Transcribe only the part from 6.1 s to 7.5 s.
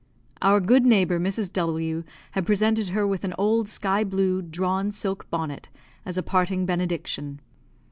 a parting benediction.